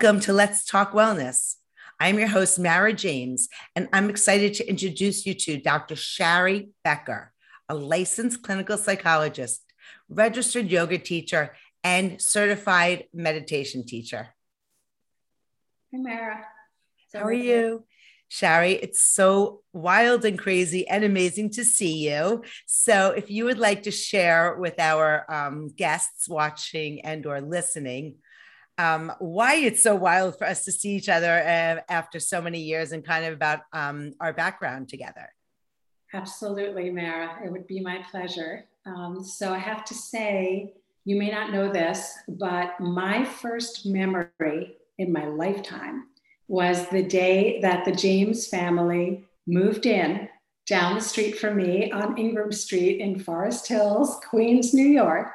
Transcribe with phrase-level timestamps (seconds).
[0.00, 1.56] Welcome to Let's Talk Wellness.
[1.98, 5.96] I'm your host, Mara James, and I'm excited to introduce you to Dr.
[5.96, 7.32] Shari Becker,
[7.68, 9.60] a licensed clinical psychologist,
[10.08, 14.28] registered yoga teacher, and certified meditation teacher.
[15.92, 16.46] Hi, Mara.
[17.12, 17.84] How are you?
[18.28, 22.44] Shari, it's so wild and crazy and amazing to see you.
[22.66, 28.18] So if you would like to share with our um, guests watching and or listening
[28.78, 32.60] um, why it's so wild for us to see each other uh, after so many
[32.60, 35.28] years and kind of about um, our background together.
[36.14, 37.38] Absolutely, Mara.
[37.44, 38.64] It would be my pleasure.
[38.86, 40.72] Um, so I have to say,
[41.04, 46.06] you may not know this, but my first memory in my lifetime
[46.46, 50.28] was the day that the James family moved in
[50.66, 55.28] down the street from me on Ingram Street in Forest Hills, Queens, New York.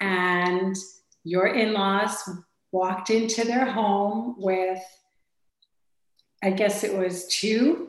[0.00, 0.76] And
[1.24, 2.28] your in laws
[2.72, 4.80] walked into their home with,
[6.42, 7.88] I guess it was two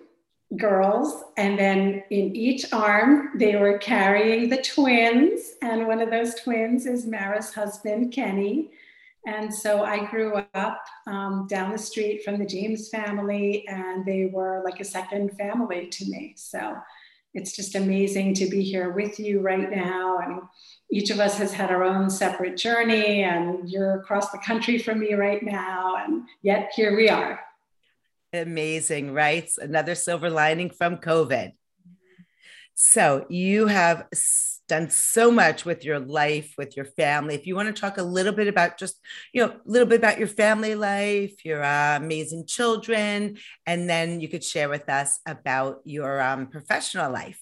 [0.58, 5.54] girls, and then in each arm, they were carrying the twins.
[5.62, 8.72] And one of those twins is Mara's husband, Kenny.
[9.28, 14.32] And so I grew up um, down the street from the James family, and they
[14.34, 16.34] were like a second family to me.
[16.36, 16.78] So
[17.34, 20.18] it's just amazing to be here with you right now.
[20.18, 20.42] And
[20.92, 25.00] each of us has had our own separate journey, and you're across the country from
[25.00, 25.96] me right now.
[25.98, 27.40] And yet here we are.
[28.34, 29.50] Amazing, right?
[29.58, 31.54] Another silver lining from COVID.
[32.76, 34.08] So you have
[34.70, 37.36] done so much with your life, with your family.
[37.36, 39.02] If you want to talk a little bit about just,
[39.34, 44.22] you know, a little bit about your family life, your uh, amazing children, and then
[44.22, 47.42] you could share with us about your um, professional life.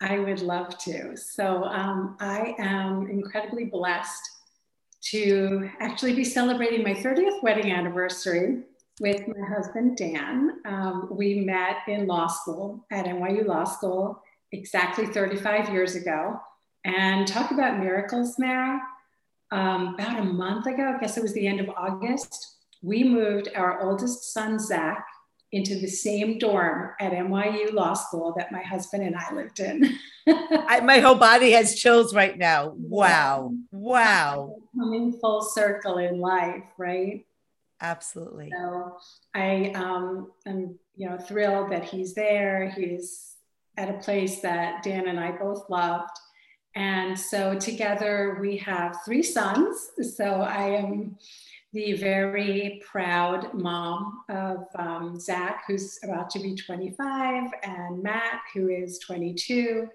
[0.00, 1.16] I would love to.
[1.16, 4.22] So um, I am incredibly blessed
[5.02, 8.62] to actually be celebrating my 30th wedding anniversary
[9.00, 10.60] with my husband, Dan.
[10.64, 14.22] Um, we met in law school at NYU Law School
[14.52, 16.40] exactly 35 years ago.
[16.84, 18.80] And talk about miracles, Mara.
[19.50, 23.48] Um, about a month ago, I guess it was the end of August, we moved
[23.54, 25.06] our oldest son, Zach,
[25.52, 29.98] into the same dorm at NYU Law School that my husband and I lived in.
[30.28, 32.74] I, my whole body has chills right now.
[32.76, 33.54] Wow.
[33.72, 34.56] Wow.
[34.78, 37.26] Coming full circle in life, right?
[37.80, 38.52] Absolutely.
[38.56, 38.98] So
[39.34, 42.70] I um, am, you know, thrilled that he's there.
[42.70, 43.34] He's
[43.76, 46.16] at a place that Dan and I both loved.
[46.76, 49.90] And so together we have three sons.
[50.16, 51.16] So I am
[51.72, 58.68] the very proud mom of um, Zach, who's about to be 25, and Matt, who
[58.68, 59.86] is 22,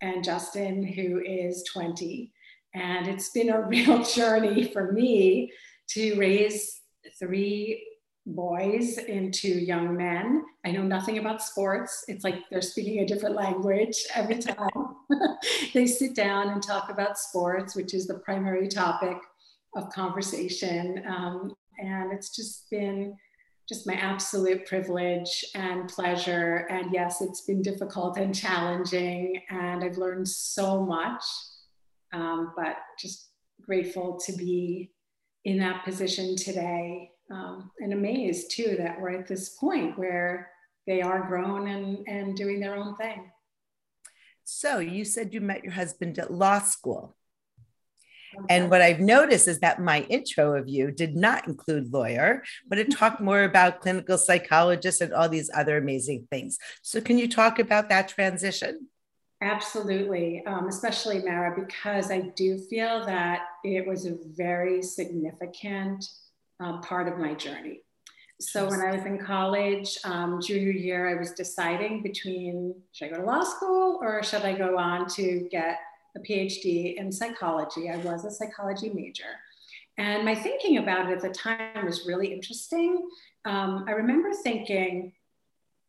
[0.00, 2.32] and Justin, who is 20.
[2.74, 5.52] And it's been a real journey for me
[5.90, 6.80] to raise
[7.18, 7.84] three
[8.24, 10.44] boys into young men.
[10.64, 12.04] I know nothing about sports.
[12.08, 14.96] It's like they're speaking a different language every time
[15.74, 19.16] they sit down and talk about sports, which is the primary topic
[19.78, 21.02] of conversation.
[21.08, 23.16] Um, and it's just been
[23.68, 26.66] just my absolute privilege and pleasure.
[26.70, 31.22] And yes, it's been difficult and challenging, and I've learned so much,
[32.12, 33.28] um, but just
[33.62, 34.90] grateful to be
[35.44, 40.50] in that position today um, and amazed too that we're at this point where
[40.86, 43.30] they are grown and, and doing their own thing.
[44.44, 47.17] So you said you met your husband at law school.
[48.48, 52.78] And what I've noticed is that my intro of you did not include lawyer, but
[52.78, 56.58] it talked more about clinical psychologist and all these other amazing things.
[56.82, 58.88] So, can you talk about that transition?
[59.40, 66.04] Absolutely, um, especially Mara, because I do feel that it was a very significant
[66.58, 67.82] um, part of my journey.
[68.40, 73.10] So when I was in college, um, junior year, I was deciding between should I
[73.10, 75.78] go to law school or should I go on to get
[76.16, 77.90] a PhD in psychology?
[77.90, 79.24] I was a psychology major.
[79.96, 83.08] And my thinking about it at the time was really interesting.
[83.44, 85.12] Um, I remember thinking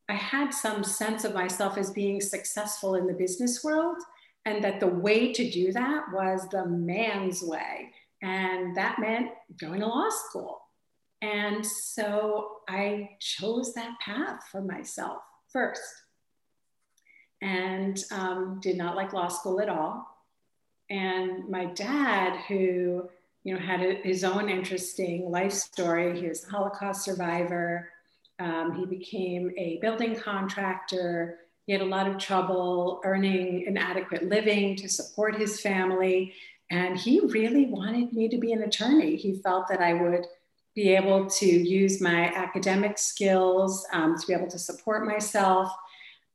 [0.10, 3.98] I had some sense of myself as being successful in the business world.
[4.45, 7.92] and that the way to do that was the man's way.
[8.21, 9.30] And that meant
[9.60, 10.62] going to law school.
[11.21, 15.21] And so I chose that path for myself
[15.51, 15.81] first
[17.42, 20.08] and um, did not like law school at all.
[20.90, 23.10] And my dad, who
[23.44, 27.90] you know had a, his own interesting life story, he was a Holocaust survivor.
[28.40, 31.40] Um, he became a building contractor.
[31.66, 36.34] He had a lot of trouble earning an adequate living to support his family.
[36.72, 39.16] And he really wanted me to be an attorney.
[39.16, 40.26] He felt that I would
[40.76, 45.72] be able to use my academic skills um, to be able to support myself.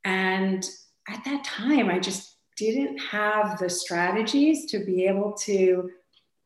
[0.04, 0.68] And
[1.08, 5.90] at that time, I just didn't have the strategies to be able to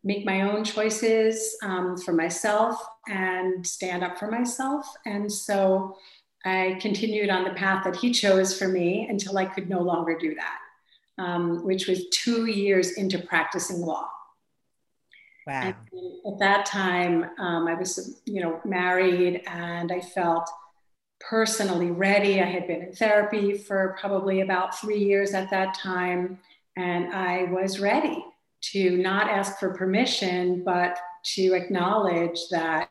[0.05, 4.87] make my own choices um, for myself and stand up for myself.
[5.05, 5.97] And so
[6.45, 10.17] I continued on the path that he chose for me until I could no longer
[10.17, 14.09] do that, um, which was two years into practicing law.
[15.47, 15.63] Wow.
[15.63, 15.75] And
[16.33, 20.49] at that time, um, I was, you know, married and I felt
[21.21, 22.41] personally ready.
[22.41, 26.39] I had been in therapy for probably about three years at that time,
[26.77, 28.25] and I was ready
[28.61, 30.99] to not ask for permission, but
[31.35, 32.91] to acknowledge that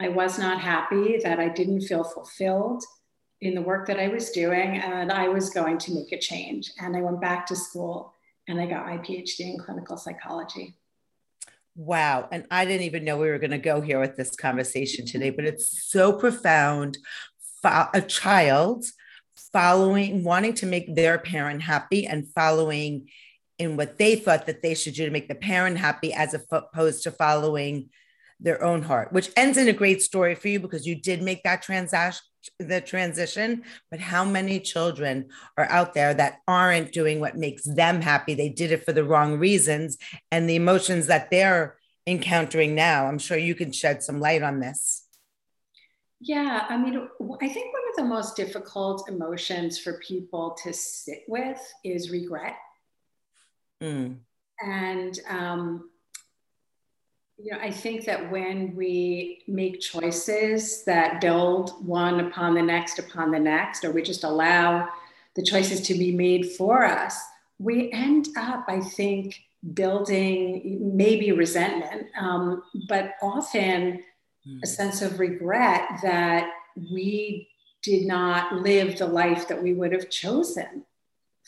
[0.00, 2.82] I was not happy, that I didn't feel fulfilled
[3.40, 6.72] in the work that I was doing, and I was going to make a change.
[6.80, 8.14] And I went back to school
[8.48, 10.74] and I got my PhD in clinical psychology.
[11.74, 12.28] Wow.
[12.32, 15.30] And I didn't even know we were going to go here with this conversation today,
[15.30, 16.96] but it's so profound.
[17.66, 18.84] A child
[19.52, 23.08] following, wanting to make their parent happy and following
[23.58, 27.02] in what they thought that they should do to make the parent happy as opposed
[27.02, 27.88] to following
[28.38, 31.42] their own heart, which ends in a great story for you because you did make
[31.42, 32.22] that transaction
[32.58, 38.00] the transition, but how many children are out there that aren't doing what makes them
[38.00, 38.34] happy?
[38.34, 39.98] They did it for the wrong reasons
[40.30, 41.76] and the emotions that they're
[42.06, 43.06] encountering now.
[43.06, 45.05] I'm sure you can shed some light on this.
[46.20, 51.24] Yeah, I mean, I think one of the most difficult emotions for people to sit
[51.28, 52.56] with is regret.
[53.82, 54.16] Mm.
[54.60, 55.90] And, um,
[57.36, 62.98] you know, I think that when we make choices that build one upon the next
[62.98, 64.88] upon the next, or we just allow
[65.34, 67.20] the choices to be made for us,
[67.58, 69.42] we end up, I think,
[69.74, 74.02] building maybe resentment, um, but often.
[74.62, 76.50] A sense of regret that
[76.92, 77.48] we
[77.82, 80.84] did not live the life that we would have chosen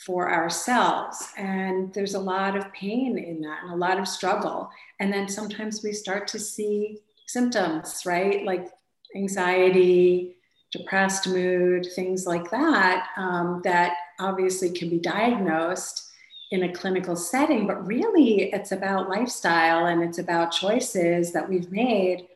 [0.06, 1.28] for ourselves.
[1.36, 4.70] And there's a lot of pain in that and a lot of struggle.
[5.00, 8.44] And then sometimes we start to see symptoms, right?
[8.44, 8.68] Like
[9.16, 10.36] anxiety,
[10.70, 16.10] depressed mood, things like that, um, that obviously can be diagnosed
[16.50, 17.66] in a clinical setting.
[17.66, 22.28] But really, it's about lifestyle and it's about choices that we've made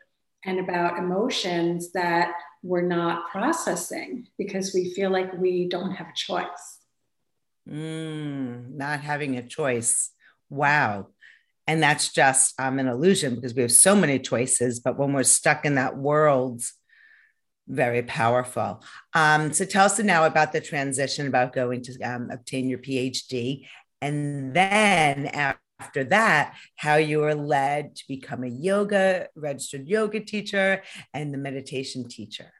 [0.44, 6.14] and about emotions that we're not processing because we feel like we don't have a
[6.14, 6.78] choice.
[7.68, 10.10] Mm, not having a choice.
[10.50, 11.08] Wow.
[11.66, 15.22] And that's just um, an illusion because we have so many choices, but when we're
[15.22, 16.62] stuck in that world,
[17.68, 18.82] very powerful.
[19.14, 23.66] Um, so tell us now about the transition about going to um, obtain your PhD.
[24.00, 25.30] And then
[25.82, 31.38] after that, how you were led to become a yoga, registered yoga teacher, and the
[31.38, 32.52] meditation teacher.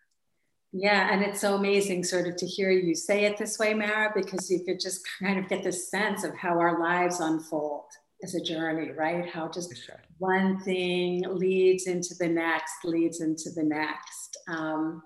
[0.73, 4.11] Yeah, and it's so amazing sort of to hear you say it this way, Mara,
[4.15, 7.85] because you could just kind of get this sense of how our lives unfold
[8.25, 9.29] as a journey, right?
[9.29, 10.01] How just sure.
[10.19, 14.37] one thing leads into the next, leads into the next.
[14.49, 15.03] Um,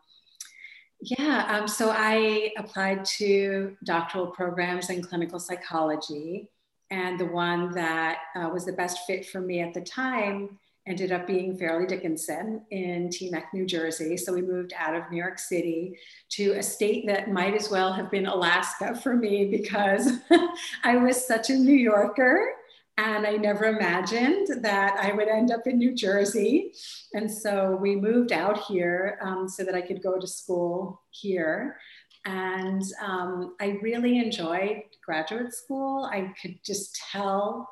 [1.03, 6.49] yeah, um, so I applied to doctoral programs in clinical psychology,
[6.91, 11.11] and the one that uh, was the best fit for me at the time ended
[11.11, 14.17] up being Fairleigh Dickinson in Teaneck, New Jersey.
[14.17, 15.99] So we moved out of New York City
[16.31, 20.13] to a state that might as well have been Alaska for me because
[20.85, 22.53] I was such a New Yorker
[22.99, 26.73] and I never imagined that I would end up in New Jersey.
[27.13, 31.77] And so we moved out here um, so that I could go to school here.
[32.25, 36.05] And um, I really enjoyed graduate school.
[36.05, 37.69] I could just tell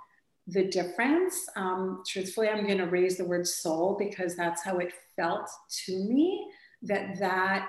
[0.46, 1.46] the difference.
[1.56, 5.48] Um, truthfully, I'm going to raise the word soul because that's how it felt
[5.86, 6.46] to me
[6.82, 7.66] that that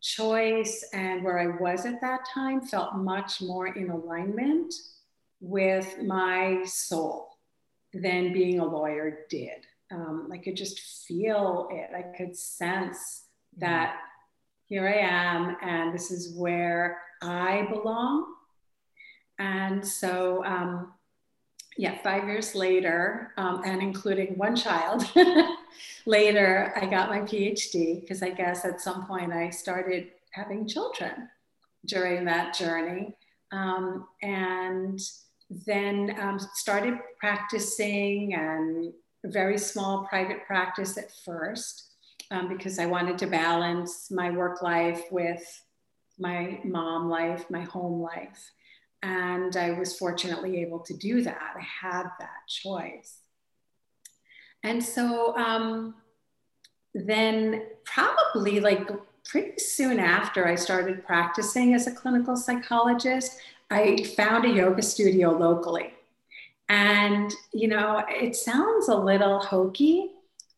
[0.00, 4.74] choice and where I was at that time felt much more in alignment
[5.40, 7.28] with my soul
[7.92, 9.66] than being a lawyer did.
[9.92, 11.90] Um, I could just feel it.
[11.94, 13.24] I could sense
[13.58, 13.96] that
[14.66, 18.26] here I am, and this is where I belong
[19.42, 20.92] And so, um,
[21.76, 25.04] yeah, five years later, um, and including one child
[26.06, 31.28] later, I got my PhD because I guess at some point I started having children
[31.86, 33.16] during that journey.
[33.50, 35.00] Um, and
[35.66, 38.92] then um, started practicing and
[39.24, 41.94] very small private practice at first
[42.30, 45.42] um, because I wanted to balance my work life with
[46.16, 48.52] my mom life, my home life.
[49.02, 51.54] And I was fortunately able to do that.
[51.56, 53.18] I had that choice.
[54.62, 55.94] And so um,
[56.94, 58.88] then, probably like
[59.24, 63.38] pretty soon after I started practicing as a clinical psychologist,
[63.70, 65.94] I found a yoga studio locally.
[66.68, 70.10] And, you know, it sounds a little hokey,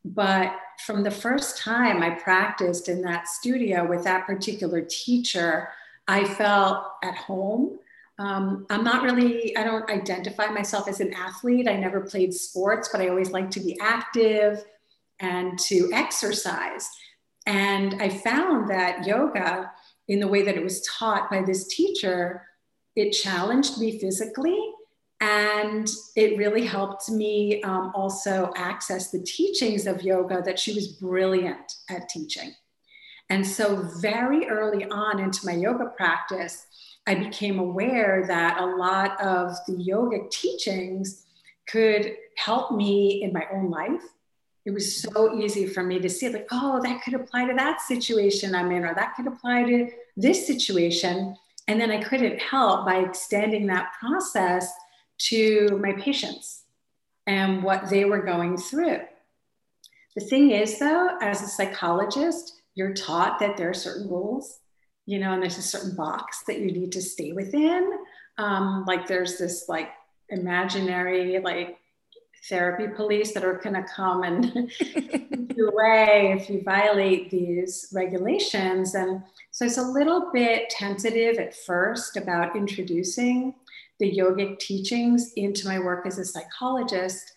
[0.05, 5.69] but from the first time I practiced in that studio with that particular teacher,
[6.07, 7.79] I felt at home.
[8.19, 11.69] Um, I'm not really, I don't identify myself as an athlete.
[11.69, 14.65] I never played sports, but I always like to be active
[15.21, 16.89] and to exercise.
[17.47, 19.71] And I found that yoga,
[20.09, 22.43] in the way that it was taught by this teacher,
[22.95, 24.59] it challenged me physically
[25.21, 30.89] and it really helped me um, also access the teachings of yoga that she was
[30.89, 32.53] brilliant at teaching.
[33.31, 36.67] And so, very early on into my yoga practice,
[37.07, 41.27] I became aware that a lot of the yogic teachings
[41.67, 44.03] could help me in my own life.
[44.65, 47.81] It was so easy for me to see, like, oh, that could apply to that
[47.81, 51.37] situation I'm in, or that could apply to this situation.
[51.69, 54.71] And then I couldn't help by extending that process
[55.19, 56.65] to my patients
[57.27, 59.01] and what they were going through.
[60.15, 64.59] The thing is, though, as a psychologist, you're taught that there are certain rules,
[65.07, 67.99] you know, and there's a certain box that you need to stay within.
[68.39, 69.91] Um, like there's this like
[70.29, 71.79] imaginary like
[72.49, 74.71] therapy police that are going to come and
[75.57, 78.95] your way if you violate these regulations.
[78.95, 83.55] And so it's a little bit tentative at first about introducing
[83.99, 87.33] the yogic teachings into my work as a psychologist.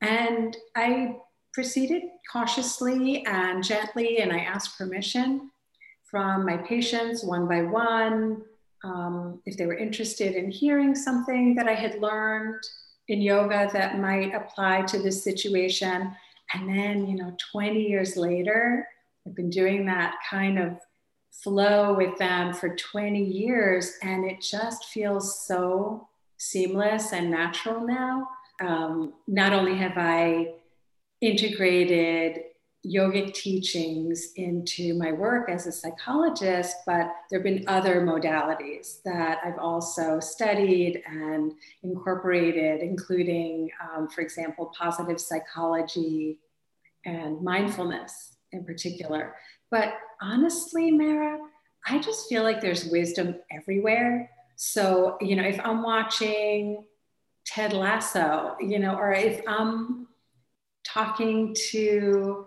[0.00, 1.16] And I
[1.52, 5.50] proceeded cautiously and gently, and I asked permission
[6.04, 8.42] from my patients one by one
[8.84, 12.62] um, if they were interested in hearing something that I had learned
[13.08, 16.14] in yoga that might apply to this situation.
[16.54, 18.86] And then, you know, 20 years later,
[19.26, 20.78] I've been doing that kind of
[21.30, 28.28] flow with them for 20 years and it just feels so seamless and natural now.
[28.60, 30.54] Um, not only have I
[31.20, 32.42] integrated
[32.86, 39.38] yogic teachings into my work as a psychologist, but there have been other modalities that
[39.44, 46.38] I've also studied and incorporated, including, um, for example, positive psychology
[47.04, 49.34] and mindfulness in particular.
[49.70, 51.38] But honestly, Mara,
[51.86, 54.30] I just feel like there's wisdom everywhere.
[54.56, 56.84] So, you know, if I'm watching
[57.44, 60.07] Ted Lasso, you know, or if I'm
[60.92, 62.46] talking to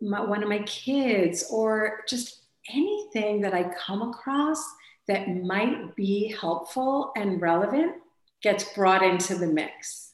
[0.00, 4.62] my, one of my kids or just anything that I come across
[5.08, 7.94] that might be helpful and relevant
[8.42, 10.12] gets brought into the mix.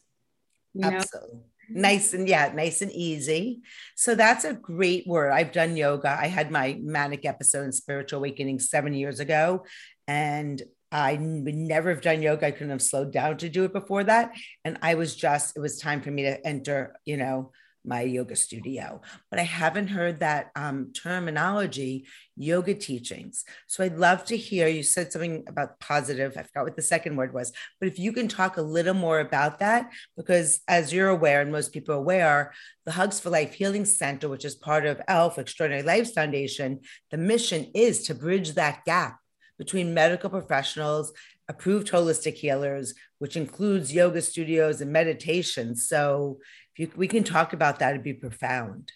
[0.74, 0.96] You know?
[0.96, 1.40] Absolutely
[1.74, 3.62] nice and yeah, nice and easy.
[3.96, 5.32] So that's a great word.
[5.32, 6.10] I've done yoga.
[6.10, 9.64] I had my manic episode in spiritual awakening seven years ago,
[10.06, 12.46] and I would never have done yoga.
[12.46, 14.32] I couldn't have slowed down to do it before that.
[14.64, 17.50] And I was just, it was time for me to enter, you know,
[17.84, 19.00] my yoga studio.
[19.30, 22.06] But I haven't heard that um, terminology,
[22.36, 23.44] yoga teachings.
[23.66, 26.36] So I'd love to hear you said something about positive.
[26.36, 29.20] I forgot what the second word was, but if you can talk a little more
[29.20, 32.52] about that, because as you're aware, and most people are aware,
[32.84, 36.80] the Hugs for Life Healing Center, which is part of ELF, Extraordinary Lives Foundation,
[37.10, 39.18] the mission is to bridge that gap
[39.62, 41.12] between medical professionals,
[41.48, 45.76] approved holistic healers, which includes yoga studios and meditation.
[45.76, 46.40] So
[46.74, 48.90] if you, we can talk about that, it'd be profound.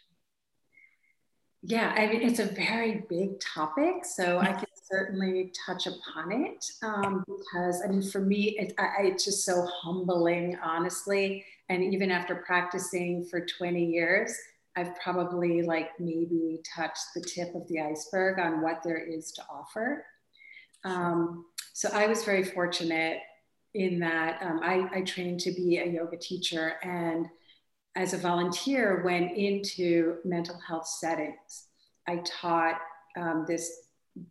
[1.62, 4.04] Yeah, I mean, it's a very big topic.
[4.04, 9.04] So I can certainly touch upon it um, because, I mean, for me, it, I,
[9.04, 11.44] it's just so humbling, honestly.
[11.68, 14.37] And even after practicing for 20 years,
[14.75, 19.42] I've probably like maybe touched the tip of the iceberg on what there is to
[19.49, 20.04] offer.
[20.86, 23.18] Um, so I was very fortunate
[23.74, 27.26] in that um, I, I, trained to be a yoga teacher and
[27.96, 31.66] as a volunteer went into mental health settings.
[32.06, 32.76] I taught
[33.18, 33.70] um, this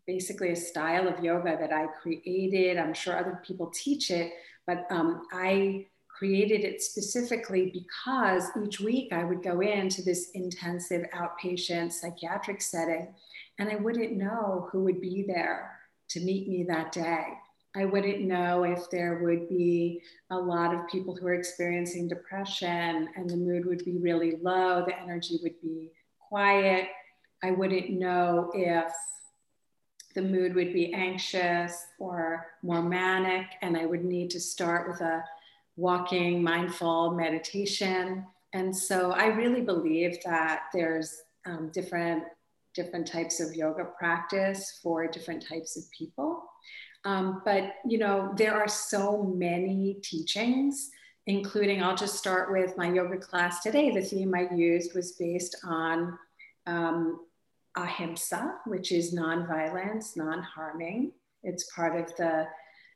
[0.08, 2.78] basically a style of yoga that I created.
[2.78, 4.32] I'm sure other people teach it,
[4.66, 11.06] but um, I created it specifically because each week I would go into this intensive
[11.14, 13.14] outpatient psychiatric setting
[13.60, 15.75] and I wouldn't know who would be there
[16.10, 17.26] to meet me that day.
[17.76, 23.10] I wouldn't know if there would be a lot of people who are experiencing depression
[23.16, 26.88] and the mood would be really low, the energy would be quiet.
[27.44, 28.94] I wouldn't know if
[30.16, 35.02] the mood would be anxious or more manic, and I would need to start with
[35.02, 35.24] a
[35.76, 38.26] walking, mindful meditation.
[38.54, 41.14] And so I really believe that there's
[41.46, 42.24] um, different
[42.76, 46.44] different types of yoga practice for different types of people.
[47.06, 50.90] Um, but you know, there are so many teachings,
[51.28, 53.92] including I'll just start with my yoga class today.
[53.92, 56.18] The theme I used was based on
[56.66, 57.20] um,
[57.76, 61.12] ahimsa, which is nonviolence, non-harming.
[61.44, 62.48] It's part of the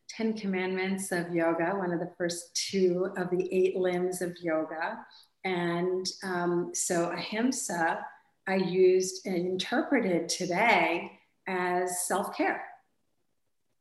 [0.09, 4.98] Ten Commandments of Yoga, one of the first two of the eight limbs of yoga.
[5.43, 8.03] And um, so ahimsa,
[8.50, 11.12] I used and interpreted today
[11.48, 12.63] as self care.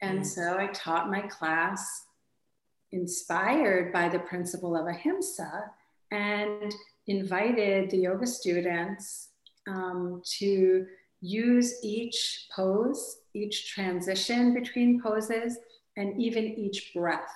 [0.03, 0.27] And mm.
[0.27, 2.05] so I taught my class
[2.93, 5.71] inspired by the principle of ahimsa
[6.11, 6.75] and
[7.07, 9.31] invited the yoga students
[9.67, 10.87] um, to
[11.23, 15.57] use each pose, each transition between poses
[15.97, 17.35] and even each breath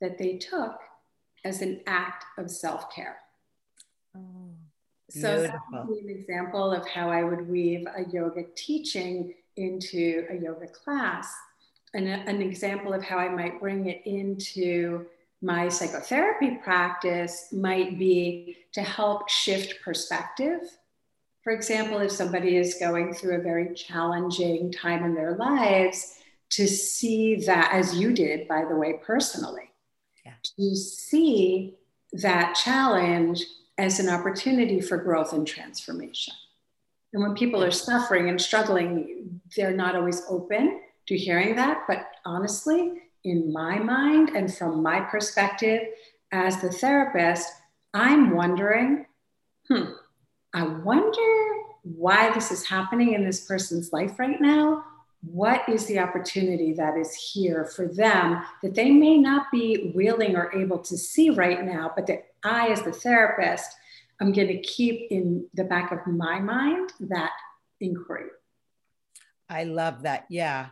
[0.00, 0.76] that they took
[1.44, 3.16] as an act of self care.
[4.16, 4.50] Oh,
[5.20, 10.26] so that would be an example of how I would weave a yoga teaching into
[10.30, 11.32] a yoga class.
[11.94, 15.06] And a, an example of how I might bring it into
[15.42, 20.60] my psychotherapy practice might be to help shift perspective.
[21.42, 26.18] For example, if somebody is going through a very challenging time in their lives,
[26.50, 29.72] to see that, as you did, by the way, personally,
[30.24, 30.34] yeah.
[30.58, 31.74] to see
[32.12, 33.42] that challenge
[33.78, 36.34] as an opportunity for growth and transformation.
[37.12, 41.84] And when people are suffering and struggling, they're not always open to hearing that.
[41.86, 45.82] But honestly, in my mind and from my perspective
[46.32, 47.48] as the therapist,
[47.94, 49.06] I'm wondering,
[49.68, 49.92] hmm,
[50.54, 54.84] I wonder why this is happening in this person's life right now
[55.22, 60.36] what is the opportunity that is here for them that they may not be willing
[60.36, 63.70] or able to see right now, but that I, as the therapist,
[64.20, 67.32] I'm going to keep in the back of my mind that
[67.80, 68.30] inquiry.
[69.48, 70.26] I love that.
[70.28, 70.68] Yeah.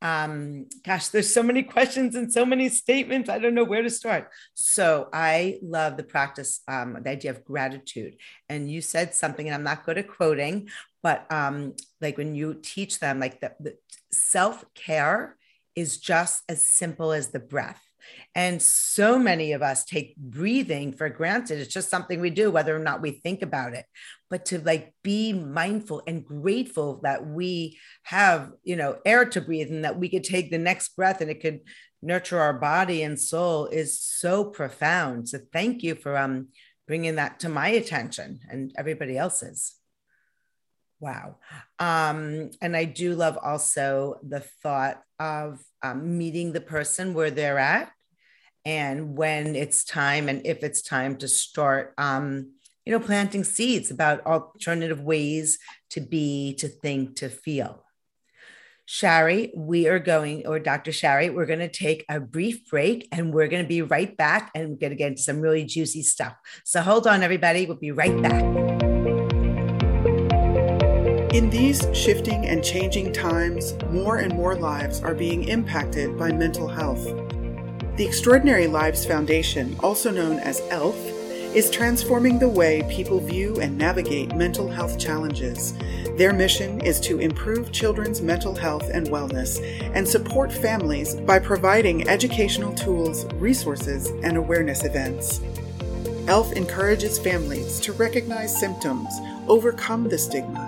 [0.00, 3.28] Um, gosh, there's so many questions and so many statements.
[3.28, 4.30] I don't know where to start.
[4.54, 8.16] So I love the practice, um, the idea of gratitude.
[8.48, 10.68] And you said something, and I'm not good at quoting,
[11.02, 13.76] but um, like when you teach them, like the, the
[14.12, 15.36] self care
[15.74, 17.82] is just as simple as the breath.
[18.34, 21.58] And so many of us take breathing for granted.
[21.58, 23.84] It's just something we do, whether or not we think about it.
[24.30, 29.70] But to like be mindful and grateful that we have, you know, air to breathe
[29.70, 31.60] and that we could take the next breath and it could
[32.00, 35.28] nurture our body and soul is so profound.
[35.28, 36.48] So thank you for um,
[36.86, 39.77] bringing that to my attention and everybody else's.
[41.00, 41.36] Wow.
[41.78, 47.58] Um, and I do love also the thought of um, meeting the person where they're
[47.58, 47.92] at
[48.64, 52.52] and when it's time and if it's time to start, um,
[52.84, 55.58] you know, planting seeds about alternative ways
[55.90, 57.84] to be, to think, to feel.
[58.86, 60.92] Shari, we are going, or Dr.
[60.92, 64.50] Shari, we're going to take a brief break and we're going to be right back
[64.54, 66.34] and we're going to get into some really juicy stuff.
[66.64, 67.66] So hold on, everybody.
[67.66, 68.77] We'll be right back.
[71.32, 76.66] In these shifting and changing times, more and more lives are being impacted by mental
[76.66, 77.04] health.
[77.96, 80.96] The Extraordinary Lives Foundation, also known as ELF,
[81.54, 85.74] is transforming the way people view and navigate mental health challenges.
[86.16, 89.60] Their mission is to improve children's mental health and wellness
[89.94, 95.42] and support families by providing educational tools, resources, and awareness events.
[96.26, 99.12] ELF encourages families to recognize symptoms,
[99.46, 100.67] overcome the stigma,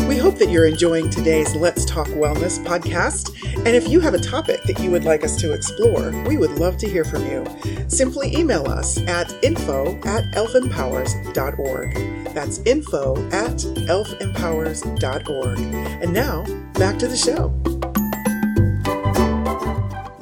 [0.08, 3.28] We hope that you're enjoying today's Let's Talk Wellness podcast.
[3.58, 6.52] And if you have a topic that you would like us to explore, we would
[6.52, 7.44] love to hear from you.
[7.88, 11.94] Simply email us at info at elfempowers.org.
[12.32, 13.58] That's info at
[13.90, 15.58] elfempowers.org.
[16.02, 17.52] And now, back to the show.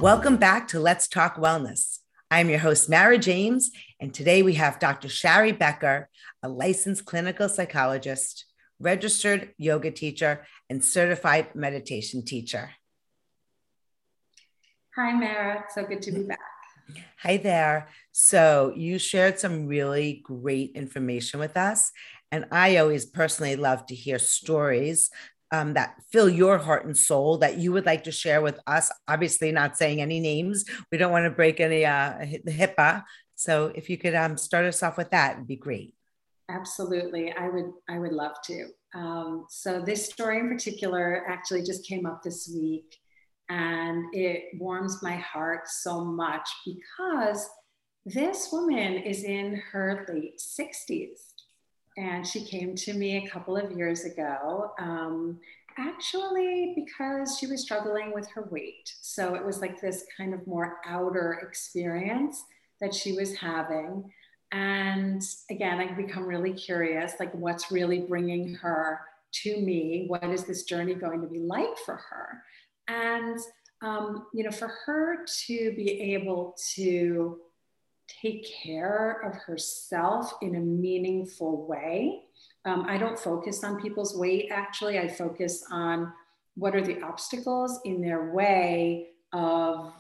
[0.01, 2.01] Welcome back to Let's Talk Wellness.
[2.29, 3.71] I'm your host, Mara James,
[4.01, 5.09] and today we have Dr.
[5.09, 6.09] Shari Becker,
[6.43, 8.47] a licensed clinical psychologist,
[8.79, 12.71] registered yoga teacher, and certified meditation teacher.
[14.97, 15.65] Hi, Mara.
[15.75, 16.39] So good to be back.
[17.19, 17.89] Hi there.
[18.13, 21.91] So, you shared some really great information with us.
[22.31, 25.11] And I always personally love to hear stories
[25.51, 28.93] um, that fill your heart and soul that you would like to share with us.
[29.09, 30.65] Obviously, not saying any names.
[30.93, 32.15] We don't want to break any uh,
[32.47, 33.03] HIPAA.
[33.35, 35.96] So, if you could um, start us off with that, it'd be great.
[36.49, 37.73] Absolutely, I would.
[37.89, 38.69] I would love to.
[38.95, 42.99] Um, so, this story in particular actually just came up this week.
[43.49, 47.49] And it warms my heart so much because
[48.05, 51.33] this woman is in her late 60s.
[51.97, 55.39] And she came to me a couple of years ago, um,
[55.79, 58.93] actually, because she was struggling with her weight.
[59.01, 62.45] So it was like this kind of more outer experience
[62.81, 64.13] that she was having.
[64.57, 69.01] And again, I become really curious like, what's really bringing her
[69.43, 70.07] to me?
[70.09, 72.43] What is this journey going to be like for her?
[72.89, 73.39] And,
[73.83, 77.39] um, you know, for her to be able to
[78.23, 82.23] take care of herself in a meaningful way,
[82.65, 84.99] um, I don't focus on people's weight, actually.
[84.99, 86.15] I focus on
[86.55, 89.93] what are the obstacles in their way of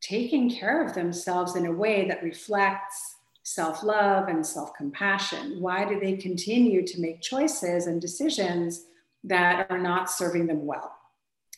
[0.00, 5.60] taking care of themselves in a way that reflects self love and self compassion?
[5.60, 8.86] Why do they continue to make choices and decisions
[9.24, 10.92] that are not serving them well?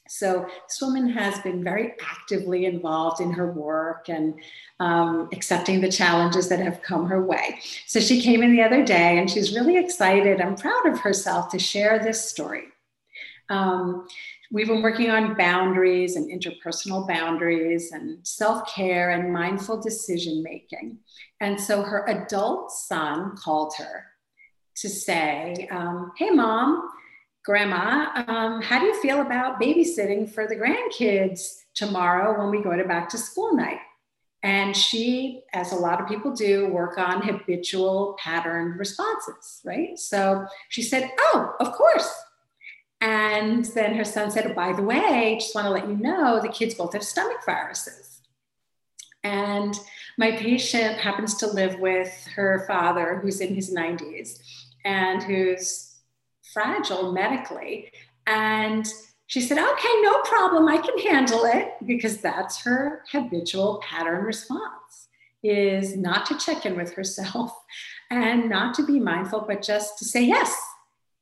[0.07, 4.35] So this woman has been very actively involved in her work and
[4.79, 7.59] um, accepting the challenges that have come her way.
[7.87, 11.49] So she came in the other day and she's really excited and proud of herself
[11.53, 12.65] to share this story.
[13.49, 14.07] Um,
[14.51, 20.99] we've been working on boundaries and interpersonal boundaries and self care and mindful decision making.
[21.45, 24.07] And so her adult son called her
[24.77, 26.89] to say, um, Hey, mom,
[27.45, 32.75] Grandma, um, how do you feel about babysitting for the grandkids tomorrow when we go
[32.75, 33.81] to back to school night?
[34.43, 39.99] And she, as a lot of people do, work on habitual patterned responses, right?
[39.99, 42.11] So she said, Oh, of course.
[43.03, 46.41] And then her son said, oh, By the way, just want to let you know
[46.41, 48.23] the kids both have stomach viruses.
[49.23, 49.79] And
[50.19, 54.39] my patient happens to live with her father, who's in his 90s
[54.85, 55.97] and who's
[56.53, 57.91] fragile medically.
[58.27, 58.87] And
[59.27, 60.69] she said, okay, no problem.
[60.69, 65.09] I can handle it because that's her habitual pattern response
[65.43, 67.53] is not to check in with herself
[68.11, 70.55] and not to be mindful, but just to say yes.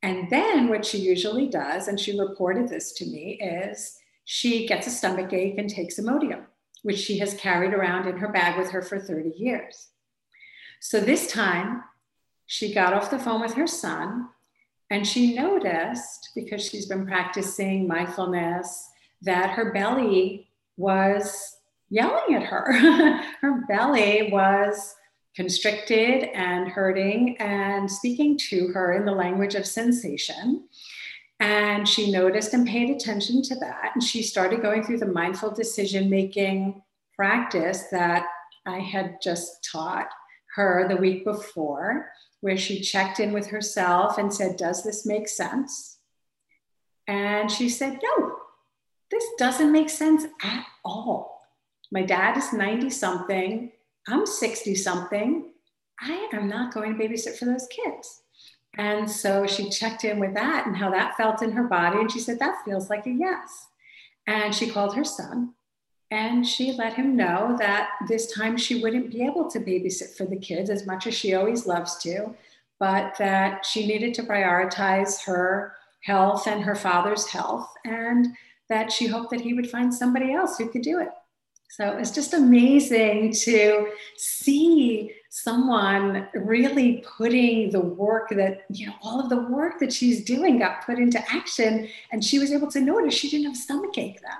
[0.02, 4.86] And then what she usually does, and she reported this to me, is she gets
[4.86, 6.44] a stomach ache and takes Imodium,
[6.82, 9.88] which she has carried around in her bag with her for 30 years.
[10.80, 11.84] So this time,
[12.46, 14.28] she got off the phone with her son
[14.90, 18.90] and she noticed, because she's been practicing mindfulness,
[19.22, 21.56] that her belly was
[21.88, 22.72] yelling at her.
[23.40, 24.94] her belly was
[25.34, 30.68] constricted and hurting and speaking to her in the language of sensation.
[31.42, 33.90] And she noticed and paid attention to that.
[33.94, 36.80] And she started going through the mindful decision making
[37.16, 38.26] practice that
[38.64, 40.06] I had just taught
[40.54, 42.08] her the week before
[42.42, 45.98] where she checked in with herself and said, Does this make sense?
[47.08, 48.36] And she said, No,
[49.10, 51.40] this doesn't make sense at all.
[51.90, 53.72] My dad is 90 something,
[54.06, 55.50] I'm 60 something.
[56.00, 58.21] I am not going to babysit for those kids.
[58.78, 61.98] And so she checked in with that and how that felt in her body.
[61.98, 63.66] And she said, That feels like a yes.
[64.26, 65.54] And she called her son
[66.12, 70.26] and she let him know that this time she wouldn't be able to babysit for
[70.26, 72.34] the kids as much as she always loves to,
[72.78, 78.26] but that she needed to prioritize her health and her father's health, and
[78.68, 81.08] that she hoped that he would find somebody else who could do it.
[81.70, 89.18] So it's just amazing to see someone really putting the work that, you know, all
[89.18, 91.88] of the work that she's doing got put into action.
[92.12, 94.36] And she was able to notice she didn't have stomach ache then.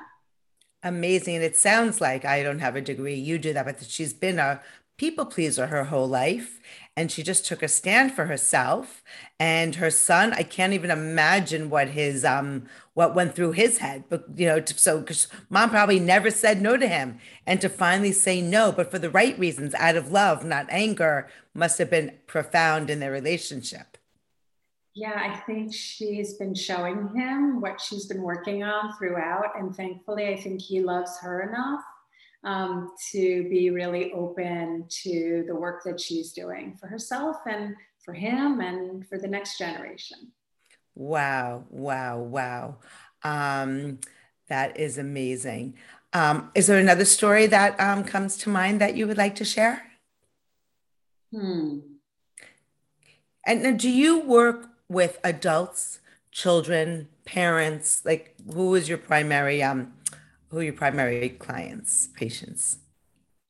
[0.82, 1.36] Amazing.
[1.36, 4.38] And it sounds like I don't have a degree, you do that, but she's been
[4.38, 4.60] a
[4.98, 6.60] people pleaser her whole life
[6.96, 9.02] and she just took a stand for herself
[9.40, 14.04] and her son i can't even imagine what his um what went through his head
[14.08, 18.12] but you know so because mom probably never said no to him and to finally
[18.12, 22.12] say no but for the right reasons out of love not anger must have been
[22.26, 23.98] profound in their relationship.
[24.94, 30.28] Yeah i think she's been showing him what she's been working on throughout and thankfully
[30.28, 31.82] i think he loves her enough
[32.44, 37.74] um, to be really open to the work that she's doing for herself and
[38.04, 40.32] for him and for the next generation.
[40.94, 42.76] Wow, wow, wow.
[43.22, 44.00] Um,
[44.48, 45.74] that is amazing.
[46.12, 49.44] Um, is there another story that um, comes to mind that you would like to
[49.44, 49.82] share?
[51.30, 51.78] Hmm.
[53.46, 56.00] And now, do you work with adults,
[56.30, 58.02] children, parents?
[58.04, 59.94] Like, who is your primary um,
[60.52, 62.76] who are your primary clients, patients?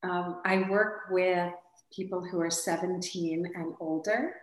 [0.05, 1.53] Um, I work with
[1.95, 4.37] people who are 17 and older.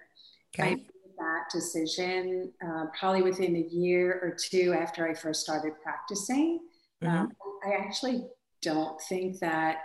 [0.54, 0.72] Okay.
[0.72, 5.72] I made that decision uh, probably within a year or two after I first started
[5.82, 6.60] practicing.
[7.02, 7.18] Mm-hmm.
[7.18, 7.32] Um,
[7.66, 8.26] I actually
[8.62, 9.78] don't think that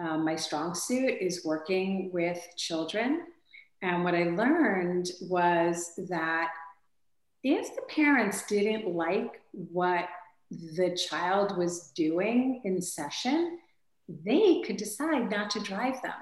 [0.00, 3.22] um, my strong suit is working with children.
[3.82, 6.48] And what I learned was that
[7.44, 10.08] if the parents didn't like what
[10.50, 13.58] the child was doing in session,
[14.08, 16.12] they could decide not to drive them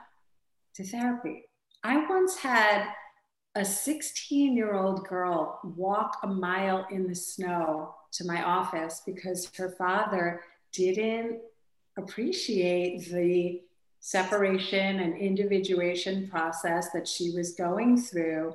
[0.74, 1.44] to therapy.
[1.82, 2.88] I once had
[3.54, 9.50] a 16 year old girl walk a mile in the snow to my office because
[9.56, 11.40] her father didn't
[11.96, 13.62] appreciate the
[14.00, 18.54] separation and individuation process that she was going through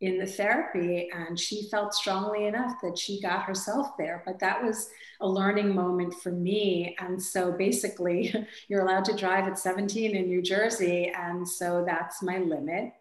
[0.00, 4.62] in the therapy and she felt strongly enough that she got herself there but that
[4.62, 6.96] was a learning moment for me.
[6.98, 8.34] And so basically
[8.68, 12.92] you're allowed to drive at 17 in new jersey and so that's my limit.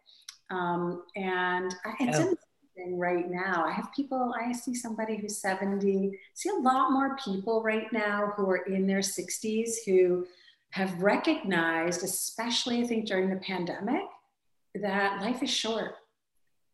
[0.51, 2.21] Um, and it's oh.
[2.21, 7.17] interesting right now i have people i see somebody who's 70 see a lot more
[7.17, 10.25] people right now who are in their 60s who
[10.69, 14.05] have recognized especially i think during the pandemic
[14.75, 15.95] that life is short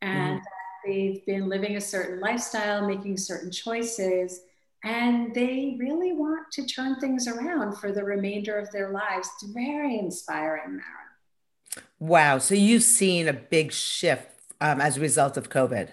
[0.01, 0.43] and mm.
[0.85, 4.41] they've been living a certain lifestyle, making certain choices,
[4.83, 9.29] and they really want to turn things around for the remainder of their lives.
[9.41, 11.83] It's very inspiring, Mara.
[11.99, 12.37] Wow.
[12.37, 14.29] So you've seen a big shift
[14.61, 15.89] um, as a result of COVID.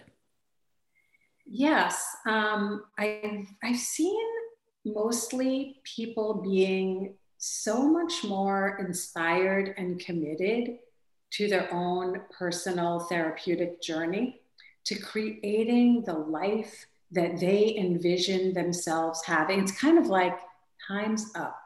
[1.47, 2.05] Yes.
[2.27, 4.21] Um, I've, I've seen
[4.85, 10.79] mostly people being so much more inspired and committed
[11.33, 14.41] to their own personal therapeutic journey,
[14.85, 19.61] to creating the life that they envision themselves having.
[19.61, 20.39] It's kind of like
[20.87, 21.59] time's up.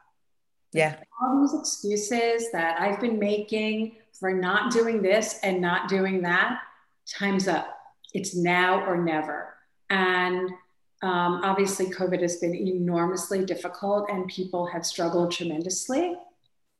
[0.73, 0.97] Yeah.
[1.21, 6.61] All these excuses that I've been making for not doing this and not doing that,
[7.09, 7.69] time's up.
[8.13, 9.55] It's now or never.
[9.91, 10.51] And
[11.03, 16.17] um, obviously, COVID has been enormously difficult and people have struggled tremendously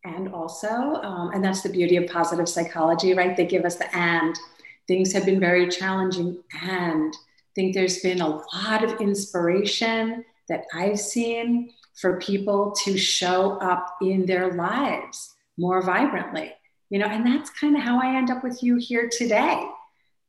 [0.07, 3.37] and also, um, and that's the beauty of positive psychology, right?
[3.37, 4.39] They give us the and.
[4.87, 10.65] Things have been very challenging, and I think there's been a lot of inspiration that
[10.73, 16.53] I've seen for people to show up in their lives more vibrantly,
[16.91, 19.67] you know, and that's kind of how I end up with you here today.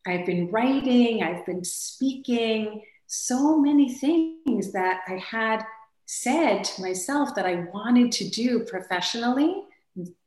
[0.07, 5.63] I've been writing, I've been speaking, so many things that I had
[6.07, 9.63] said to myself that I wanted to do professionally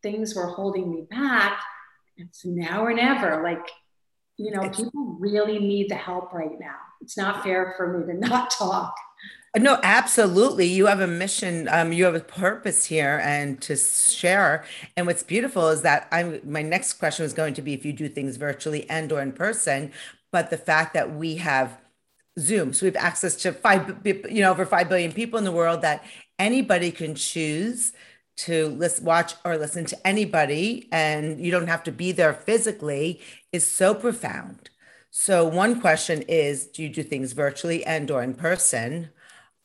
[0.02, 1.60] things were holding me back.
[2.16, 3.42] It's now or never.
[3.42, 3.66] Like,
[4.36, 6.76] you know, people really need the help right now.
[7.00, 8.94] It's not fair for me to not talk.
[9.58, 10.66] No, absolutely.
[10.66, 11.68] You have a mission.
[11.68, 14.64] Um, you have a purpose here, and to share.
[14.96, 16.40] And what's beautiful is that I'm.
[16.44, 19.32] My next question was going to be if you do things virtually and or in
[19.32, 19.90] person,
[20.30, 21.79] but the fact that we have
[22.38, 25.52] Zoom, so we have access to five, you know, over five billion people in the
[25.52, 26.04] world that
[26.38, 27.92] anybody can choose
[28.36, 33.20] to listen, watch or listen to anybody, and you don't have to be there physically,
[33.52, 34.70] is so profound.
[35.10, 39.10] So one question is, do you do things virtually and or in person?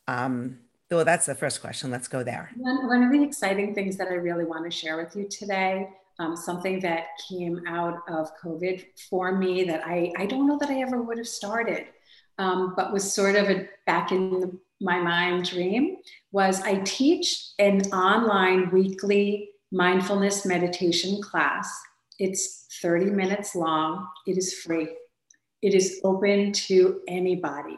[0.08, 0.58] Um,
[0.90, 1.90] well, that's the first question.
[1.90, 2.50] Let's go there.
[2.56, 5.88] One, one of the exciting things that I really want to share with you today,
[6.18, 10.68] um, something that came out of COVID for me that I, I don't know that
[10.68, 11.86] I ever would have started,
[12.38, 15.96] um, but was sort of a back in the my mind dream
[16.32, 21.68] was I teach an online weekly mindfulness meditation class
[22.18, 24.06] It's 30 minutes long.
[24.26, 24.88] It is free.
[25.62, 27.76] It is open to anybody.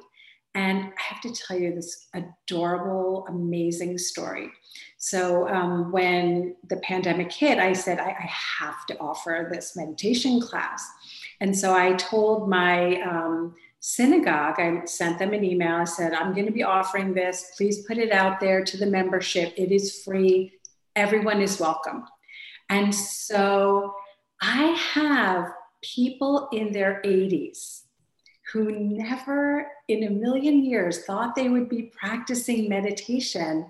[0.54, 4.50] And I have to tell you this adorable, amazing story.
[4.96, 10.40] So, um, when the pandemic hit, I said, I, I, have to offer this meditation
[10.40, 10.84] class.
[11.40, 15.76] And so I told my um, synagogue, I sent them an email.
[15.76, 17.52] I said, I'm going to be offering this.
[17.56, 19.54] Please put it out there to the membership.
[19.56, 20.52] It is free.
[20.96, 22.04] Everyone is welcome.
[22.70, 23.94] And so
[24.40, 24.64] I
[24.94, 27.82] have people in their 80s
[28.52, 33.66] who never in a million years thought they would be practicing meditation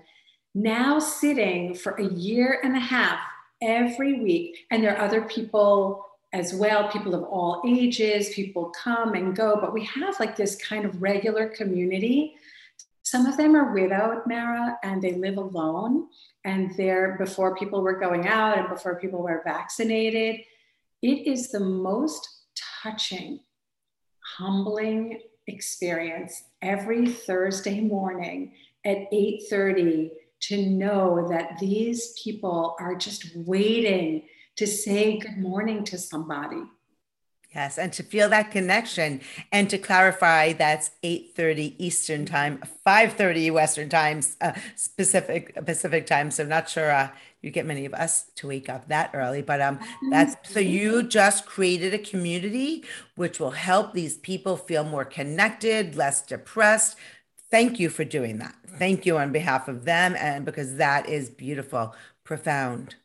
[0.55, 3.19] now sitting for a year and a half
[3.61, 4.65] every week.
[4.71, 9.57] And there are other people as well, people of all ages, people come and go,
[9.59, 12.35] but we have like this kind of regular community.
[13.01, 16.07] Some of them are widowed, Mara, and they live alone.
[16.45, 20.41] And they're before people were going out and before people were vaccinated.
[21.01, 22.27] It is the most
[22.83, 23.39] touching,
[24.37, 28.53] humbling experience every Thursday morning
[28.85, 30.11] at 8:30
[30.41, 34.23] to know that these people are just waiting
[34.59, 36.63] to say good morning to somebody.
[37.55, 39.21] Yes, and to feel that connection
[39.53, 46.29] and to clarify that's 8:30 Eastern time, 5:30 Western times, uh, specific Pacific time.
[46.29, 47.09] So not sure uh,
[47.41, 49.79] you get many of us to wake up that early, but um
[50.11, 52.83] that's so you just created a community
[53.15, 56.97] which will help these people feel more connected, less depressed.
[57.49, 58.55] Thank you for doing that.
[58.77, 61.95] Thank you on behalf of them and because that is beautiful,
[62.25, 62.95] profound.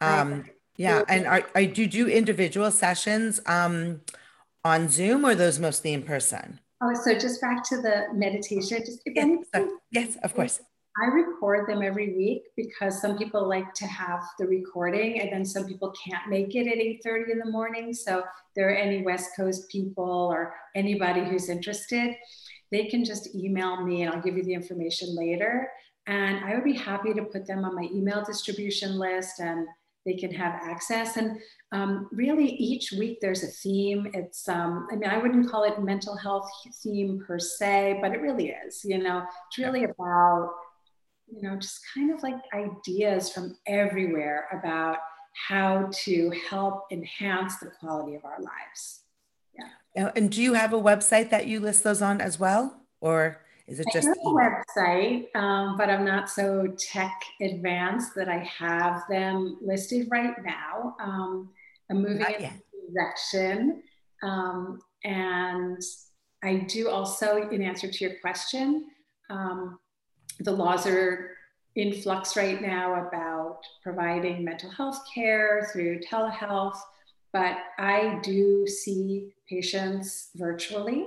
[0.00, 0.44] Um
[0.80, 4.00] yeah, and are, are do you do individual sessions um,
[4.64, 6.58] on Zoom or those mostly in person?
[6.82, 8.78] Oh, so just back to the meditation.
[8.78, 10.60] Just again, yes, yes, of course.
[11.02, 15.44] I record them every week because some people like to have the recording, and then
[15.44, 17.92] some people can't make it at eight thirty in the morning.
[17.92, 18.24] So, if
[18.56, 22.16] there are any West Coast people or anybody who's interested,
[22.72, 25.70] they can just email me, and I'll give you the information later.
[26.06, 29.68] And I would be happy to put them on my email distribution list and
[30.06, 31.16] they can have access.
[31.16, 31.38] And
[31.72, 34.10] um, really, each week there's a theme.
[34.14, 36.50] It's, um, I mean, I wouldn't call it mental health
[36.82, 38.84] theme per se, but it really is.
[38.84, 40.52] You know, it's really about,
[41.28, 44.98] you know, just kind of like ideas from everywhere about
[45.48, 49.02] how to help enhance the quality of our lives.
[49.54, 50.10] Yeah.
[50.16, 52.80] And do you have a website that you list those on as well?
[53.00, 58.38] Or is it just a website, um, but I'm not so tech advanced that I
[58.38, 60.96] have them listed right now.
[61.00, 61.50] Um,
[61.88, 62.52] I'm moving not in yet.
[62.92, 63.82] direction.
[64.24, 65.80] Um, and
[66.42, 68.86] I do also, in answer to your question,
[69.30, 69.78] um,
[70.40, 71.30] the laws are
[71.76, 76.78] in flux right now about providing mental health care through telehealth,
[77.32, 81.06] but I do see patients virtually.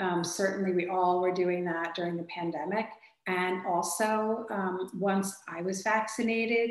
[0.00, 2.86] Um, certainly, we all were doing that during the pandemic.
[3.26, 6.70] And also, um, once I was vaccinated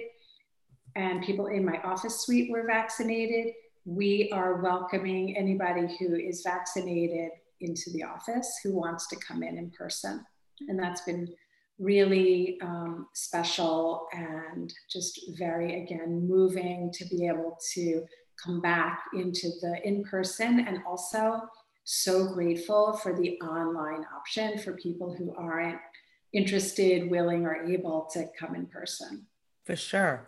[0.95, 3.53] and people in my office suite were vaccinated,
[3.85, 9.57] we are welcoming anybody who is vaccinated into the office who wants to come in
[9.57, 10.23] in person.
[10.67, 11.33] And that's been
[11.79, 18.03] really um, special and just very, again, moving to be able to
[18.43, 21.41] come back into the in person and also
[21.83, 25.79] so grateful for the online option for people who aren't
[26.31, 29.27] interested, willing, or able to come in person.
[29.65, 30.27] For sure.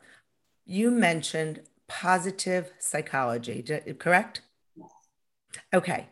[0.65, 3.63] You mentioned positive psychology,
[3.99, 4.41] correct?
[4.75, 4.89] Yes.
[5.73, 6.07] Okay.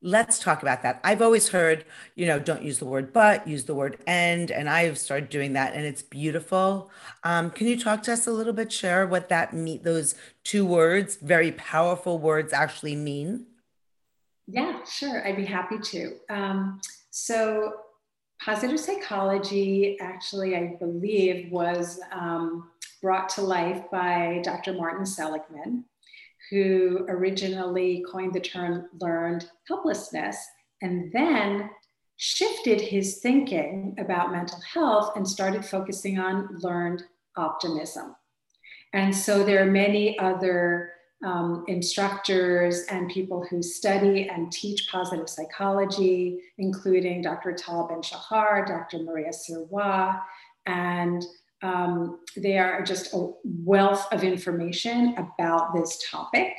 [0.00, 1.00] Let's talk about that.
[1.02, 1.84] I've always heard,
[2.14, 5.54] you know, don't use the word but, use the word and, and I've started doing
[5.54, 6.88] that, and it's beautiful.
[7.24, 10.64] Um, can you talk to us a little bit, share what that meet Those two
[10.64, 13.47] words, very powerful words, actually mean?
[14.50, 15.26] Yeah, sure.
[15.26, 16.16] I'd be happy to.
[16.30, 16.80] Um,
[17.10, 17.74] so,
[18.42, 22.70] positive psychology actually, I believe, was um,
[23.02, 24.72] brought to life by Dr.
[24.72, 25.84] Martin Seligman,
[26.50, 30.38] who originally coined the term learned helplessness
[30.80, 31.68] and then
[32.16, 37.02] shifted his thinking about mental health and started focusing on learned
[37.36, 38.16] optimism.
[38.94, 40.92] And so there are many other
[41.24, 47.52] um, instructors and people who study and teach positive psychology, including Dr.
[47.52, 49.02] Tal Ben Shahar, Dr.
[49.02, 50.20] Maria Sirois,
[50.66, 51.24] and
[51.62, 56.52] um, they are just a wealth of information about this topic.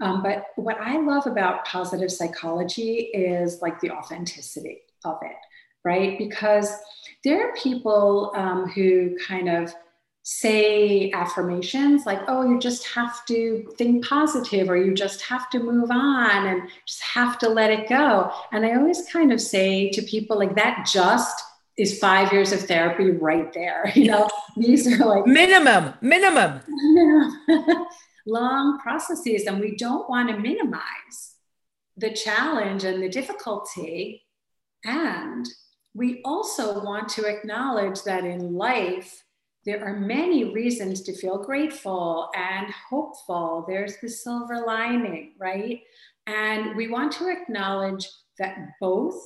[0.00, 5.36] Um, but what I love about positive psychology is like the authenticity of it,
[5.84, 6.18] right?
[6.18, 6.72] Because
[7.24, 9.74] there are people um, who kind of
[10.28, 15.60] say affirmations like, oh, you just have to think positive or you just have to
[15.60, 18.32] move on and just have to let it go.
[18.50, 21.44] And I always kind of say to people, like, that just
[21.78, 23.92] is five years of therapy right there.
[23.94, 26.60] You know, these are like minimum, minimum,
[28.26, 31.36] long processes, and we don't want to minimize
[31.96, 34.24] the challenge and the difficulty.
[34.84, 35.46] And
[35.94, 39.22] we also want to acknowledge that in life,
[39.66, 43.64] there are many reasons to feel grateful and hopeful.
[43.66, 45.80] There's the silver lining, right?
[46.28, 48.08] And we want to acknowledge
[48.38, 49.20] that both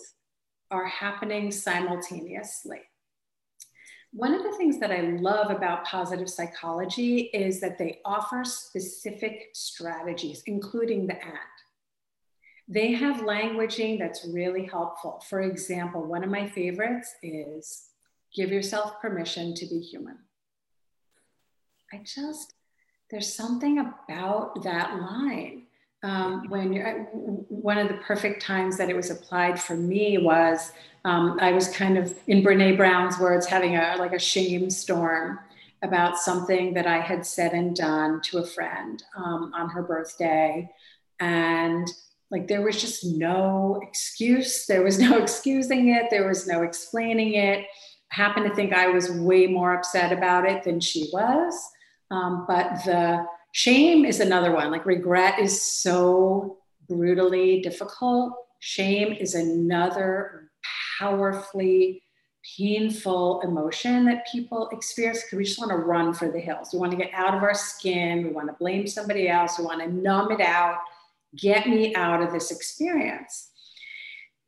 [0.71, 2.81] are happening simultaneously.
[4.13, 9.51] One of the things that I love about positive psychology is that they offer specific
[9.53, 11.37] strategies, including the and.
[12.67, 15.23] They have languaging that's really helpful.
[15.29, 17.89] For example, one of my favorites is
[18.35, 20.17] give yourself permission to be human.
[21.93, 22.55] I just,
[23.11, 25.63] there's something about that line.
[26.03, 30.73] Um, when you're, one of the perfect times that it was applied for me was
[31.05, 35.39] um, I was kind of in Brene Brown's words having a like a shame storm
[35.83, 40.71] about something that I had said and done to a friend um, on her birthday,
[41.19, 41.89] and
[42.31, 44.67] like there was just no excuse.
[44.67, 46.07] There was no excusing it.
[46.11, 47.67] There was no explaining it.
[48.13, 51.55] I happened to think I was way more upset about it than she was.
[52.11, 54.71] Um, but the shame is another one.
[54.71, 56.59] Like regret is so
[56.89, 58.35] brutally difficult.
[58.59, 60.51] Shame is another
[60.99, 62.03] powerfully
[62.57, 66.71] painful emotion that people experience because we just want to run for the hills.
[66.73, 68.25] We want to get out of our skin.
[68.25, 69.59] We want to blame somebody else.
[69.59, 70.79] We want to numb it out.
[71.37, 73.51] Get me out of this experience.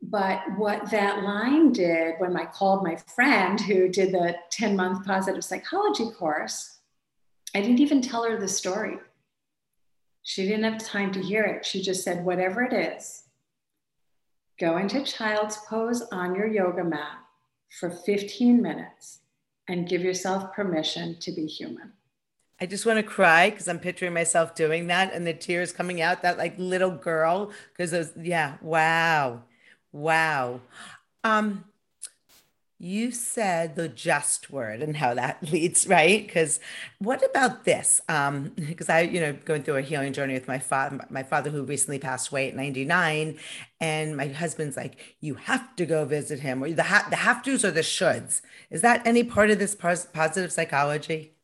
[0.03, 5.07] But what that line did when I called my friend who did the 10 month
[5.07, 6.81] positive psychology course
[7.55, 8.99] I didn't even tell her the story.
[10.23, 11.67] She didn't have time to hear it.
[11.67, 13.25] She just said, whatever it is,
[14.59, 17.19] go into child's pose on your yoga mat
[17.79, 19.21] for 15 minutes
[19.69, 21.93] and give yourself permission to be human.
[22.61, 26.01] I just want to cry because I'm picturing myself doing that and the tears coming
[26.01, 27.51] out, that like little girl.
[27.77, 29.43] Because yeah, wow.
[29.91, 30.61] Wow.
[31.25, 31.65] Um,
[32.83, 36.27] you said the just word and how that leads right?
[36.27, 36.59] Because
[36.99, 38.01] what about this?
[38.09, 41.51] Um because i you know going through a healing journey with my father my father
[41.51, 43.39] who recently passed away at 99
[43.81, 47.43] and my husband's like you have to go visit him or the, ha- the have
[47.45, 48.43] to's or the shoulds.
[48.71, 51.35] Is that any part of this positive psychology?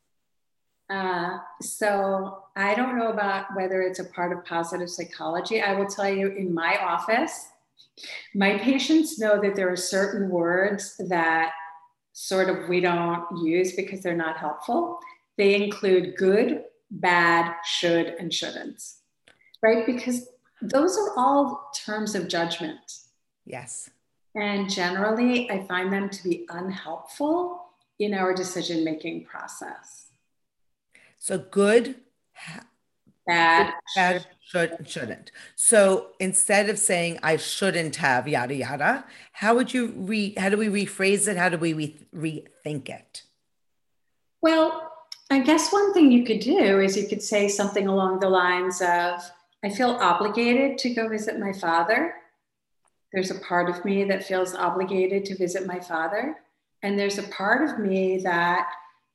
[0.91, 5.61] Uh, so i don't know about whether it's a part of positive psychology.
[5.61, 7.49] I will tell you in my office
[8.35, 11.53] my patients know that there are certain words that
[12.13, 14.99] sort of we don't use because they're not helpful.
[15.37, 18.83] They include good, bad, should, and shouldn't,
[19.63, 19.87] right?
[19.87, 20.29] Because
[20.61, 22.81] those are all terms of judgment.
[23.45, 23.91] Yes.
[24.35, 27.65] And generally, I find them to be unhelpful
[27.99, 30.07] in our decision making process.
[31.19, 31.97] So, good,
[33.29, 35.31] bad, bad should shouldn't.
[35.55, 40.57] So instead of saying I shouldn't have yada yada, how would you re how do
[40.57, 41.37] we rephrase it?
[41.37, 43.23] How do we re- rethink it?
[44.41, 44.91] Well,
[45.31, 48.81] I guess one thing you could do is you could say something along the lines
[48.81, 49.21] of
[49.63, 52.15] I feel obligated to go visit my father.
[53.13, 56.37] There's a part of me that feels obligated to visit my father.
[56.83, 58.69] And there's a part of me that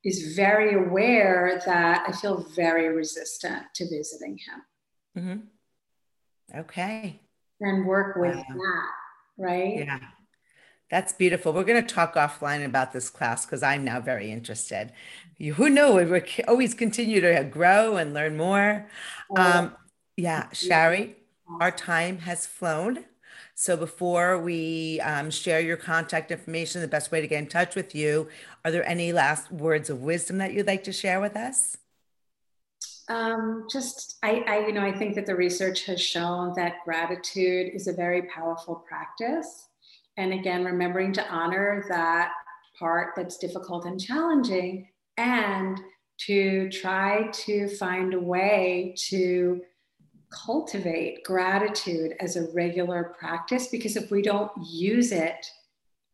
[0.04, 5.22] is very aware that I feel very resistant to visiting him.
[5.22, 6.58] Mm-hmm.
[6.60, 7.20] Okay.
[7.60, 8.44] And work with wow.
[8.48, 8.90] that,
[9.38, 9.78] right?
[9.78, 10.00] Yeah.
[10.90, 11.52] That's beautiful.
[11.52, 14.92] We're going to talk offline about this class because I'm now very interested.
[15.38, 18.86] You, who knew we would always continue to grow and learn more.
[19.30, 19.76] Oh, um,
[20.16, 21.16] yeah, Shari,
[21.60, 23.06] our time has flown.
[23.54, 27.76] So before we um, share your contact information, the best way to get in touch
[27.76, 28.28] with you,
[28.64, 31.76] are there any last words of wisdom that you'd like to share with us?
[33.08, 37.70] Um, just, I, I, you know, I think that the research has shown that gratitude
[37.74, 39.68] is a very powerful practice.
[40.16, 42.32] And again, remembering to honor that
[42.78, 45.78] part that's difficult and challenging and
[46.16, 49.60] to try to find a way to
[50.44, 55.46] cultivate gratitude as a regular practice because if we don't use it,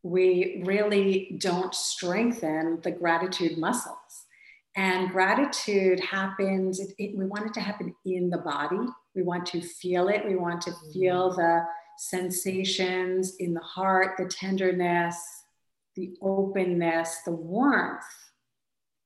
[0.03, 4.27] we really don't strengthen the gratitude muscles.
[4.77, 8.79] And gratitude happens, it, it, we want it to happen in the body.
[9.14, 10.25] We want to feel it.
[10.27, 11.41] We want to feel mm-hmm.
[11.41, 11.64] the
[11.99, 15.16] sensations in the heart, the tenderness,
[15.97, 18.05] the openness, the warmth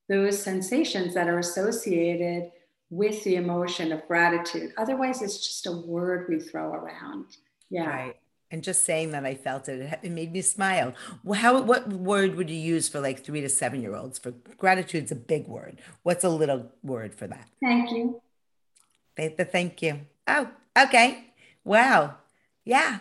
[0.08, 2.50] those sensations that are associated
[2.90, 4.72] with the emotion of gratitude.
[4.76, 7.36] Otherwise, it's just a word we throw around.
[7.70, 7.86] Yeah.
[7.86, 8.16] Right.
[8.50, 10.94] And just saying that I felt it, it made me smile.
[11.34, 14.18] How, what word would you use for like three to seven year olds?
[14.18, 15.80] For gratitude's a big word.
[16.02, 17.48] What's a little word for that?
[17.60, 18.20] Thank you.
[19.16, 20.00] The, the thank you.
[20.28, 21.32] Oh, okay.
[21.64, 22.16] Wow.
[22.64, 22.98] Yeah.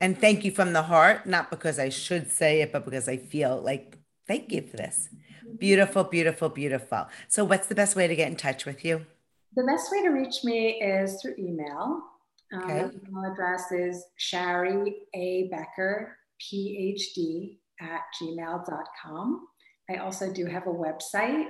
[0.00, 3.16] And thank you from the heart, not because I should say it, but because I
[3.16, 5.08] feel like thank you for this.
[5.58, 7.08] Beautiful, beautiful, beautiful.
[7.28, 9.06] So, what's the best way to get in touch with you?
[9.54, 12.02] The best way to reach me is through email.
[12.52, 12.80] Um, okay.
[12.80, 15.48] Um, email address is Shari A.
[15.50, 19.46] Becker, PhD, at gmail.com.
[19.90, 21.46] I also do have a website,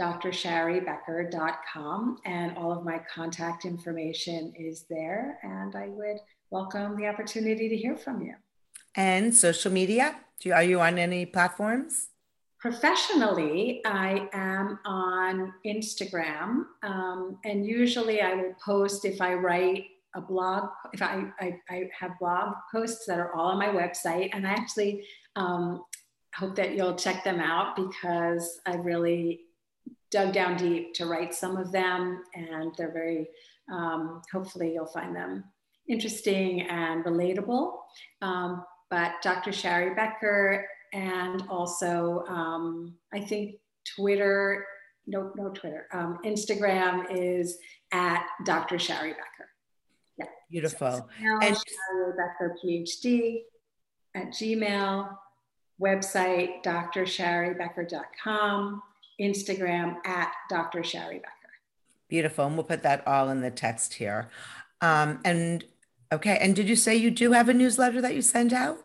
[0.00, 5.40] drsharibecker.com, and all of my contact information is there.
[5.42, 6.18] And I would
[6.50, 8.36] welcome the opportunity to hear from you.
[8.94, 10.14] And social media?
[10.40, 12.10] Do you, are you on any platforms?
[12.64, 19.84] Professionally, I am on Instagram, um, and usually I will post if I write
[20.14, 20.70] a blog.
[20.94, 24.52] If I, I, I have blog posts that are all on my website, and I
[24.52, 25.04] actually
[25.36, 25.84] um,
[26.34, 29.40] hope that you'll check them out because I really
[30.10, 33.28] dug down deep to write some of them, and they're very.
[33.70, 35.44] Um, hopefully, you'll find them
[35.86, 37.74] interesting and relatable.
[38.22, 39.52] Um, but Dr.
[39.52, 43.56] Shari Becker and also um, I think
[43.96, 44.66] Twitter,
[45.06, 47.58] no, no Twitter, um, Instagram is
[47.92, 48.78] at Dr.
[48.78, 49.50] Shari Becker.
[50.16, 50.24] Yeah.
[50.50, 50.92] Beautiful.
[50.92, 51.06] So
[51.42, 53.42] and Shari Becker PhD
[54.14, 55.14] at Gmail,
[55.82, 58.82] website drsharibecker.com,
[59.20, 60.82] Instagram at Dr.
[60.84, 61.30] Shari Becker.
[62.08, 62.46] Beautiful.
[62.46, 64.28] And we'll put that all in the text here.
[64.80, 65.64] Um, and
[66.12, 66.38] okay.
[66.40, 68.83] And did you say you do have a newsletter that you send out?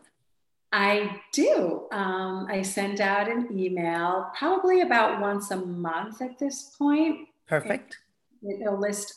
[0.72, 1.88] I do.
[1.90, 7.28] Um, I send out an email probably about once a month at this point.
[7.48, 7.98] Perfect.
[8.42, 9.12] It'll list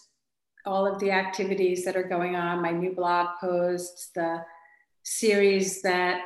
[0.66, 4.43] all of the activities that are going on, my new blog posts, the
[5.04, 6.22] series that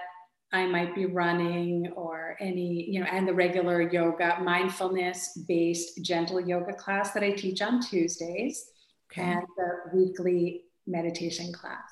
[0.53, 6.39] I might be running, or any, you know, and the regular yoga, mindfulness based gentle
[6.39, 8.69] yoga class that I teach on Tuesdays,
[9.11, 9.23] okay.
[9.23, 11.89] and the weekly meditation class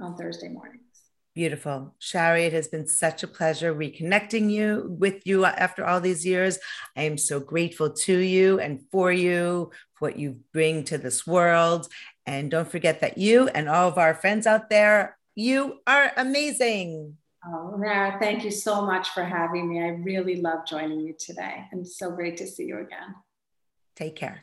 [0.00, 0.80] on Thursday morning.
[1.38, 1.94] Beautiful.
[2.00, 6.26] Shari, it has been such a pleasure reconnecting you with you uh, after all these
[6.26, 6.58] years.
[6.96, 11.28] I am so grateful to you and for you, for what you bring to this
[11.28, 11.86] world.
[12.26, 17.16] And don't forget that you and all of our friends out there, you are amazing.
[17.46, 19.80] Oh, Mara, thank you so much for having me.
[19.80, 21.66] I really love joining you today.
[21.70, 23.14] And so great to see you again.
[23.94, 24.42] Take care.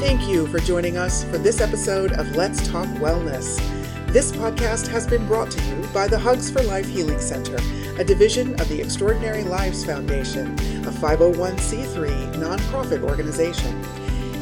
[0.00, 3.79] Thank you for joining us for this episode of Let's Talk Wellness.
[4.12, 7.56] This podcast has been brought to you by the Hugs for Life Healing Center,
[7.96, 10.54] a division of the Extraordinary Lives Foundation,
[10.84, 13.80] a 501c3 nonprofit organization.